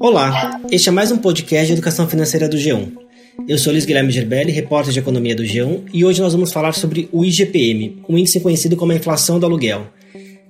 [0.00, 2.92] Olá, este é mais um podcast de educação financeira do G1.
[3.48, 6.72] Eu sou Luiz Guilherme Gerbelli, repórter de economia do G1, e hoje nós vamos falar
[6.72, 9.88] sobre o IGPM, um índice conhecido como a inflação do aluguel.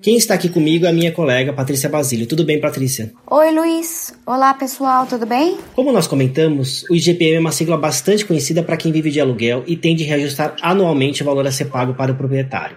[0.02, 2.26] Quem está aqui comigo é a minha colega Patrícia Basílio.
[2.26, 3.10] Tudo bem, Patrícia?
[3.30, 4.14] Oi, Luiz.
[4.26, 5.56] Olá, pessoal, tudo bem?
[5.74, 9.64] Como nós comentamos, o IGPM é uma sigla bastante conhecida para quem vive de aluguel
[9.66, 12.76] e tem de reajustar anualmente o valor a ser pago para o proprietário.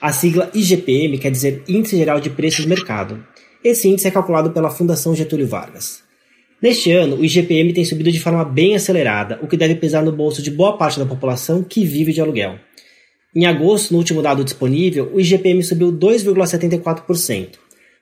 [0.00, 3.22] A sigla IGPM quer dizer Índice Geral de Preços do Mercado.
[3.62, 6.02] Esse índice é calculado pela Fundação Getúlio Vargas.
[6.62, 10.12] Neste ano, o IGPM tem subido de forma bem acelerada, o que deve pesar no
[10.12, 12.56] bolso de boa parte da população que vive de aluguel.
[13.34, 17.50] Em agosto, no último dado disponível, o IGPM subiu 2,74%.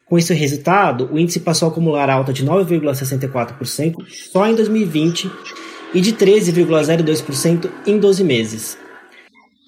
[0.06, 5.30] Com esse resultado, o índice passou a acumular alta de 9,64% só em 2020
[5.92, 8.85] e de 13,02% em 12 meses.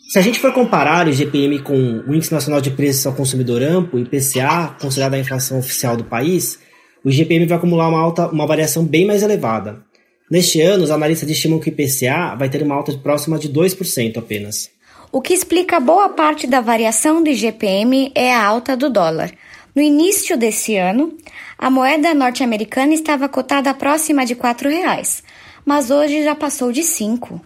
[0.08, 3.62] Se a gente for comparar o IGPM com o Índice Nacional de Preços ao Consumidor
[3.62, 6.58] Amplo, IPCA, considerado a inflação oficial do país,
[7.04, 9.84] o IGPM vai acumular uma, alta, uma variação bem mais elevada.
[10.30, 14.16] Neste ano, os analistas estimam que o IPCA vai ter uma alta próxima de 2%
[14.16, 14.70] apenas.
[15.12, 19.30] O que explica boa parte da variação do IGPM é a alta do dólar.
[19.76, 21.18] No início desse ano,
[21.58, 25.22] a moeda norte-americana estava cotada próxima de R$ 4,00,
[25.68, 27.38] mas hoje já passou de 5.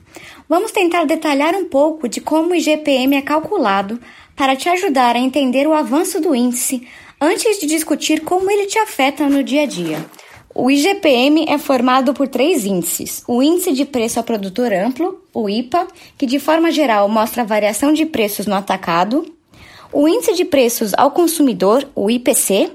[0.49, 3.99] Vamos tentar detalhar um pouco de como o IGPM é calculado
[4.37, 6.87] para te ajudar a entender o avanço do índice
[7.21, 10.07] antes de discutir como ele te afeta no dia a dia.
[10.55, 15.51] O IGPM é formado por três índices: o Índice de Preço ao Produtor Amplo, o
[15.51, 19.27] IPA, que de forma geral mostra a variação de preços no atacado,
[19.93, 22.71] o Índice de Preços ao Consumidor, o IPC,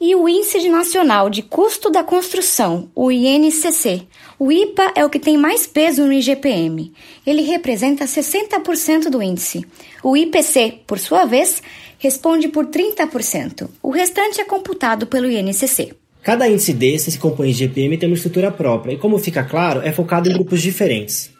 [0.00, 4.02] e o Índice Nacional de Custo da Construção, o INCC.
[4.38, 6.92] O IPA é o que tem mais peso no IGPM.
[7.26, 9.64] Ele representa 60% do índice.
[10.02, 11.62] O IPC, por sua vez,
[11.98, 13.68] responde por 30%.
[13.82, 15.92] O restante é computado pelo INCC.
[16.22, 19.82] Cada índice desse se compõe de IGPM tem uma estrutura própria e, como fica claro,
[19.82, 21.30] é focado em grupos diferentes.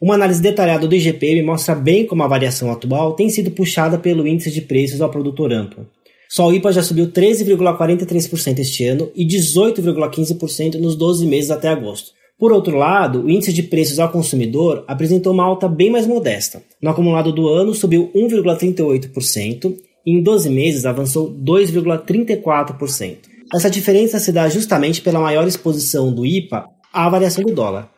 [0.00, 4.26] Uma análise detalhada do IGPM mostra bem como a variação atual tem sido puxada pelo
[4.26, 5.86] índice de preços ao produtor amplo.
[6.28, 12.12] Só o IPA já subiu 13,43% este ano e 18,15% nos 12 meses até agosto.
[12.38, 16.62] Por outro lado, o índice de preços ao consumidor apresentou uma alta bem mais modesta.
[16.82, 23.16] No acumulado do ano, subiu 1,38% e em 12 meses avançou 2,34%.
[23.54, 27.88] Essa diferença se dá justamente pela maior exposição do IPA à variação do dólar.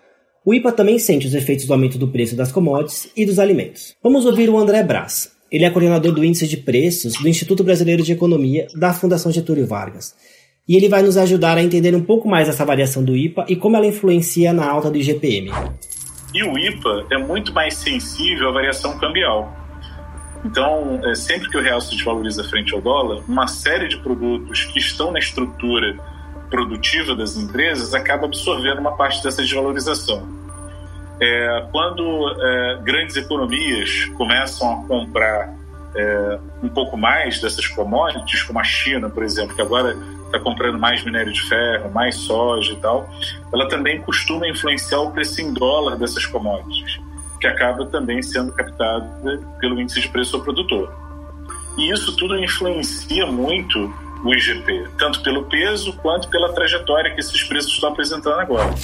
[0.44, 3.94] O IPA também sente os efeitos do aumento do preço das commodities e dos alimentos.
[4.02, 5.35] Vamos ouvir o André Brás.
[5.56, 9.66] Ele é coordenador do Índice de Preços do Instituto Brasileiro de Economia da Fundação Getúlio
[9.66, 10.14] Vargas.
[10.68, 13.56] E ele vai nos ajudar a entender um pouco mais essa variação do IPA e
[13.56, 15.50] como ela influencia na alta do IGPM.
[16.34, 19.50] E o IPA é muito mais sensível à variação cambial.
[20.44, 24.64] Então, é, sempre que o real se desvaloriza frente ao dólar, uma série de produtos
[24.64, 25.96] que estão na estrutura
[26.50, 30.45] produtiva das empresas acaba absorvendo uma parte dessa desvalorização.
[31.20, 35.54] É, quando é, grandes economias começam a comprar
[35.94, 39.96] é, um pouco mais dessas commodities, como a China, por exemplo, que agora
[40.26, 43.08] está comprando mais minério de ferro, mais soja e tal,
[43.52, 47.00] ela também costuma influenciar o preço em dólar dessas commodities,
[47.40, 50.92] que acaba também sendo captada pelo índice de preço ao produtor.
[51.78, 53.92] E isso tudo influencia muito
[54.24, 58.74] o IGP, tanto pelo peso quanto pela trajetória que esses preços estão apresentando agora.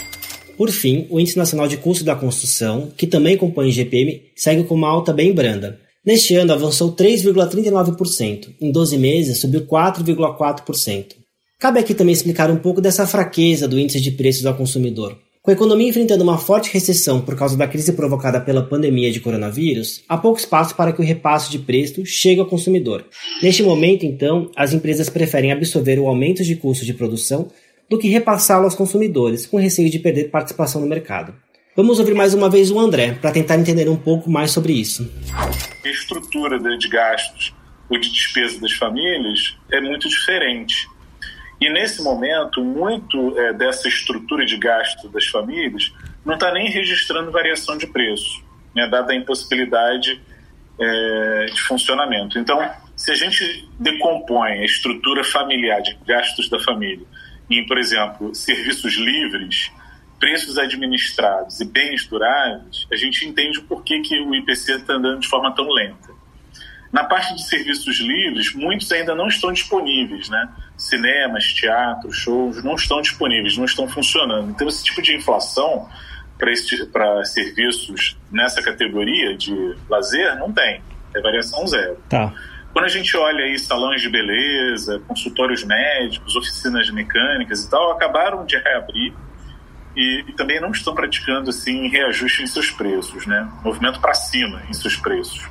[0.56, 4.64] Por fim, o Índice Nacional de Custo da Construção, que também compõe o IGPM, segue
[4.64, 5.80] com uma alta bem branda.
[6.04, 11.14] Neste ano avançou 3,39%, em 12 meses subiu 4,4%.
[11.58, 15.16] Cabe aqui também explicar um pouco dessa fraqueza do índice de preços ao consumidor.
[15.40, 19.18] Com a economia enfrentando uma forte recessão por causa da crise provocada pela pandemia de
[19.18, 23.04] coronavírus, há pouco espaço para que o repasse de preço chegue ao consumidor.
[23.42, 27.48] Neste momento, então, as empresas preferem absorver o aumento de custo de produção
[27.92, 31.34] do que repassá-lo aos consumidores, com receio de perder participação no mercado.
[31.76, 35.12] Vamos ouvir mais uma vez o André para tentar entender um pouco mais sobre isso.
[35.84, 37.54] A estrutura de gastos
[37.90, 40.88] ou de despesa das famílias é muito diferente.
[41.60, 45.92] E nesse momento, muito é, dessa estrutura de gasto das famílias
[46.24, 48.42] não está nem registrando variação de preço,
[48.74, 50.18] né, dada a impossibilidade
[50.80, 52.38] é, de funcionamento.
[52.38, 52.58] Então,
[52.96, 57.06] se a gente decompõe a estrutura familiar de gastos da família
[57.58, 59.70] em, por exemplo, serviços livres,
[60.18, 65.20] preços administrados e bens duráveis, a gente entende o porquê que o IPC está andando
[65.20, 66.12] de forma tão lenta.
[66.92, 70.48] Na parte de serviços livres, muitos ainda não estão disponíveis, né?
[70.76, 74.50] Cinemas, teatros, shows não estão disponíveis, não estão funcionando.
[74.50, 75.88] Então, esse tipo de inflação
[76.92, 80.82] para serviços nessa categoria de lazer não tem,
[81.14, 81.96] é variação zero.
[82.08, 82.34] Tá.
[82.72, 88.46] Quando a gente olha aí salões de beleza, consultórios médicos, oficinas mecânicas e tal, acabaram
[88.46, 89.12] de reabrir
[89.94, 93.46] e, e também não estão praticando assim reajuste em seus preços, né?
[93.62, 95.46] Movimento para cima em seus preços.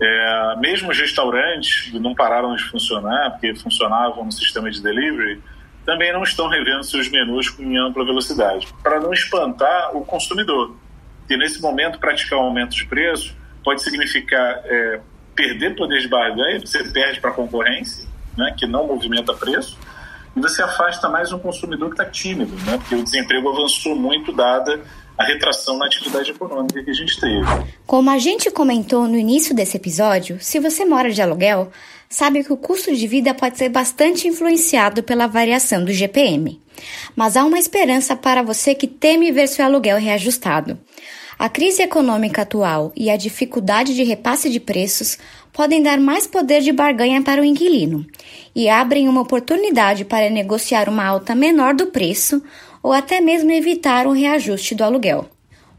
[0.00, 5.40] É, mesmo os restaurantes não pararam de funcionar, porque funcionavam no sistema de delivery,
[5.84, 10.74] também não estão revendo seus menus em ampla velocidade, para não espantar o consumidor.
[11.28, 15.00] E nesse momento, praticar um aumento de preço pode significar é,
[15.34, 18.04] perder poder de barganha, você perde para a concorrência,
[18.36, 19.78] né, que não movimenta preço,
[20.36, 24.32] e você afasta mais um consumidor que está tímido, né, porque o desemprego avançou muito,
[24.32, 24.80] dada
[25.18, 27.46] a retração na atividade econômica que a gente teve.
[27.86, 31.70] Como a gente comentou no início desse episódio, se você mora de aluguel,
[32.08, 36.60] sabe que o custo de vida pode ser bastante influenciado pela variação do GPM.
[37.14, 40.78] Mas há uma esperança para você que teme ver seu aluguel reajustado.
[41.42, 45.18] A crise econômica atual e a dificuldade de repasse de preços
[45.52, 48.06] podem dar mais poder de barganha para o inquilino
[48.54, 52.40] e abrem uma oportunidade para negociar uma alta menor do preço
[52.80, 55.28] ou até mesmo evitar um reajuste do aluguel.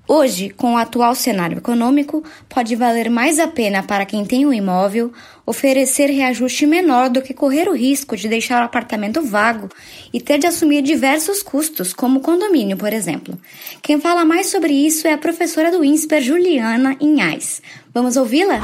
[0.05, 4.51] Hoje, com o atual cenário econômico, pode valer mais a pena para quem tem um
[4.51, 5.13] imóvel
[5.45, 9.69] oferecer reajuste menor do que correr o risco de deixar o apartamento vago
[10.13, 13.39] e ter de assumir diversos custos, como condomínio, por exemplo.
[13.81, 17.61] Quem fala mais sobre isso é a professora do INSPER, Juliana Inhais.
[17.93, 18.59] Vamos ouvi-la?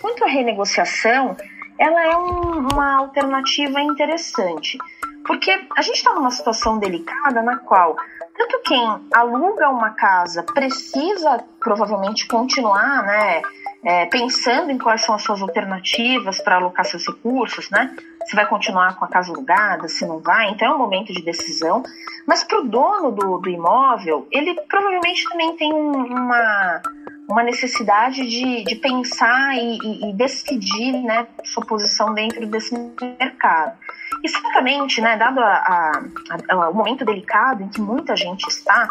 [0.00, 1.36] Quanto à renegociação,
[1.78, 4.78] ela é um, uma alternativa interessante,
[5.24, 7.96] porque a gente está numa situação delicada na qual
[8.36, 8.80] tanto quem
[9.14, 13.42] aluga uma casa precisa provavelmente continuar, né,
[13.84, 17.94] é, pensando em quais são as suas alternativas para alocar seus recursos, né?
[18.26, 21.22] Se vai continuar com a casa alugada, se não vai, então é um momento de
[21.22, 21.82] decisão.
[22.26, 26.80] Mas para o dono do, do imóvel, ele provavelmente também tem uma,
[27.28, 32.74] uma necessidade de, de pensar e, e, e decidir né, sua posição dentro desse
[33.20, 33.76] mercado.
[34.24, 36.02] E certamente, né, dado a, a,
[36.48, 38.88] a, o momento delicado em que muita gente está,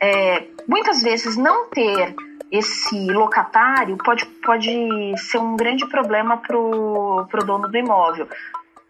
[0.00, 2.14] é, muitas vezes não ter
[2.50, 8.26] esse locatário pode, pode ser um grande problema para o dono do imóvel.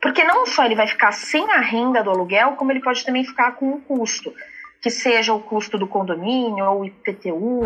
[0.00, 3.24] Porque não só ele vai ficar sem a renda do aluguel, como ele pode também
[3.24, 4.32] ficar com o custo,
[4.80, 7.62] que seja o custo do condomínio ou IPTU.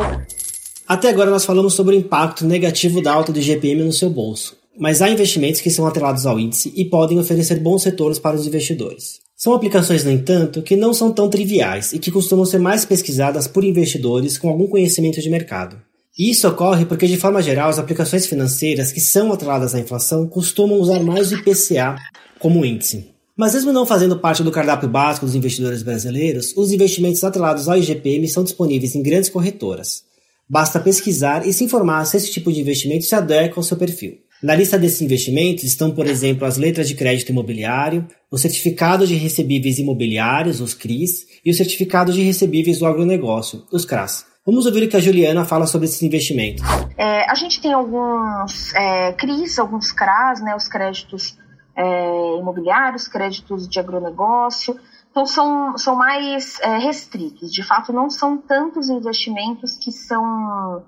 [0.89, 4.59] Até agora nós falamos sobre o impacto negativo da alta do IGPM no seu bolso,
[4.79, 8.47] mas há investimentos que são atrelados ao índice e podem oferecer bons retornos para os
[8.47, 9.21] investidores.
[9.37, 13.47] São aplicações, no entanto, que não são tão triviais e que costumam ser mais pesquisadas
[13.47, 15.77] por investidores com algum conhecimento de mercado.
[16.17, 20.29] E isso ocorre porque, de forma geral, as aplicações financeiras que são atreladas à inflação
[20.29, 21.97] costumam usar mais o IPCA
[22.39, 23.09] como índice.
[23.37, 27.77] Mas mesmo não fazendo parte do cardápio básico dos investidores brasileiros, os investimentos atrelados ao
[27.77, 30.05] IGPM são disponíveis em grandes corretoras.
[30.49, 34.19] Basta pesquisar e se informar se esse tipo de investimento se adequa ao seu perfil.
[34.45, 39.15] Na lista desses investimentos estão, por exemplo, as letras de crédito imobiliário, o certificado de
[39.15, 44.27] recebíveis imobiliários, os CRIs, e o certificado de recebíveis do agronegócio, os CRAS.
[44.45, 46.63] Vamos ouvir o que a Juliana fala sobre esses investimentos.
[46.99, 51.39] É, a gente tem alguns é, CRIs, alguns CRAs, né, os créditos
[51.75, 54.79] é, imobiliários, créditos de agronegócio,
[55.11, 57.51] então são, são mais é, restritos.
[57.51, 60.83] De fato, não são tantos investimentos que são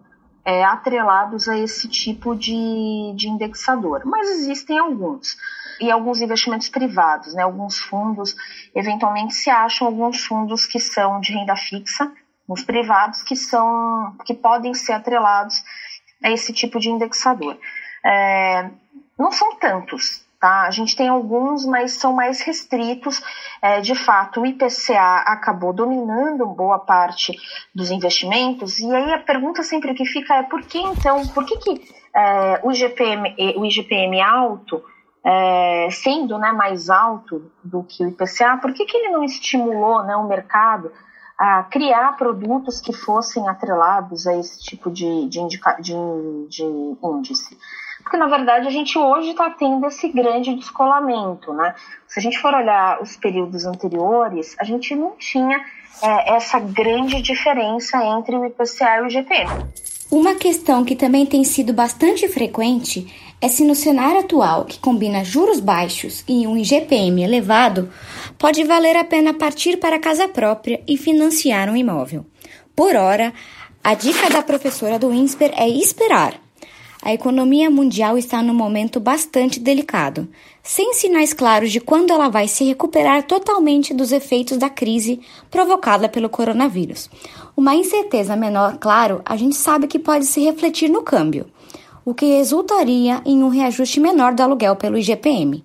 [0.46, 5.36] é, atrelados a esse tipo de, de indexador, mas existem alguns.
[5.80, 7.42] E alguns investimentos privados, né?
[7.42, 8.34] alguns fundos,
[8.74, 12.10] eventualmente se acham alguns fundos que são de renda fixa,
[12.48, 15.62] nos privados, que são que podem ser atrelados
[16.22, 17.58] a esse tipo de indexador.
[18.04, 18.70] É,
[19.18, 20.62] não são tantos, Tá?
[20.62, 23.20] A gente tem alguns, mas são mais restritos.
[23.60, 27.32] É, de fato, o IPCA acabou dominando boa parte
[27.74, 28.78] dos investimentos.
[28.78, 32.60] E aí a pergunta sempre que fica é por que então, por que, que é,
[32.62, 34.84] o, GPM, o IGPM alto,
[35.24, 40.04] é, sendo né, mais alto do que o IPCA, por que, que ele não estimulou
[40.04, 40.92] né, o mercado
[41.36, 45.92] a criar produtos que fossem atrelados a esse tipo de, de, indica, de,
[46.48, 46.62] de
[47.02, 47.58] índice?
[48.06, 51.74] Porque na verdade a gente hoje está tendo esse grande descolamento, né?
[52.06, 55.60] Se a gente for olhar os períodos anteriores, a gente não tinha
[56.00, 59.66] é, essa grande diferença entre o IPCA e o IGPM.
[60.08, 65.24] Uma questão que também tem sido bastante frequente é se no cenário atual, que combina
[65.24, 67.90] juros baixos e um IGPM elevado,
[68.38, 72.24] pode valer a pena partir para casa própria e financiar um imóvel.
[72.74, 73.34] Por hora,
[73.82, 76.45] a dica da professora do INSPER é esperar
[77.06, 80.26] a economia mundial está num momento bastante delicado,
[80.60, 86.08] sem sinais claros de quando ela vai se recuperar totalmente dos efeitos da crise provocada
[86.08, 87.08] pelo coronavírus.
[87.56, 91.46] Uma incerteza menor, claro, a gente sabe que pode se refletir no câmbio.
[92.04, 95.64] o que resultaria em um reajuste menor do aluguel pelo IGPM.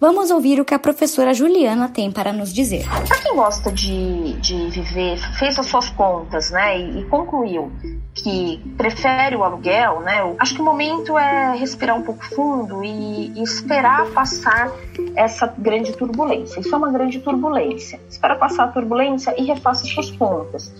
[0.00, 2.86] Vamos ouvir o que a professora Juliana tem para nos dizer.
[3.06, 7.70] Para quem gosta de, de viver, fez as suas contas né, e, e concluiu
[8.14, 13.38] que prefere o aluguel, né, acho que o momento é respirar um pouco fundo e,
[13.38, 14.72] e esperar passar
[15.14, 16.60] essa grande turbulência.
[16.60, 18.00] Isso é uma grande turbulência.
[18.08, 20.72] Espera passar a turbulência e refaça suas contas.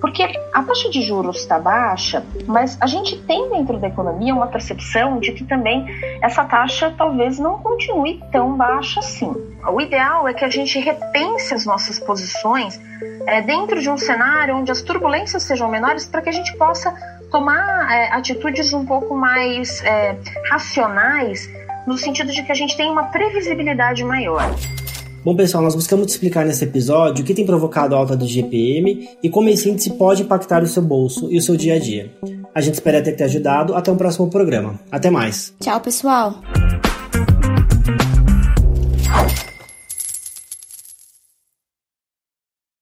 [0.00, 0.22] Porque
[0.52, 5.18] a taxa de juros está baixa, mas a gente tem dentro da economia uma percepção
[5.18, 5.86] de que também
[6.22, 9.32] essa taxa talvez não continue tão baixa assim.
[9.72, 12.78] O ideal é que a gente repense as nossas posições
[13.26, 16.94] é, dentro de um cenário onde as turbulências sejam menores para que a gente possa
[17.30, 20.14] tomar é, atitudes um pouco mais é,
[20.50, 21.48] racionais
[21.86, 24.54] no sentido de que a gente tem uma previsibilidade maior.
[25.24, 28.26] Bom, pessoal, nós buscamos te explicar nesse episódio o que tem provocado a alta do
[28.26, 31.78] GPM e como esse índice pode impactar o seu bolso e o seu dia a
[31.78, 32.10] dia.
[32.54, 33.74] A gente espera ter te ajudado.
[33.74, 34.78] Até o próximo programa.
[34.90, 35.54] Até mais.
[35.60, 36.34] Tchau, pessoal.